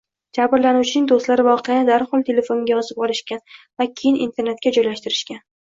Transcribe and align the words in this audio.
Jabrlanuvchining 0.35 1.03
do'stlari 1.11 1.45
voqeani 1.49 1.85
darhol 1.91 2.25
telefonga 2.31 2.73
yozib 2.75 3.05
olishgan 3.09 3.45
va 3.79 3.89
keyin 4.01 4.21
internetga 4.29 4.77
joylashtirishgan 4.81 5.45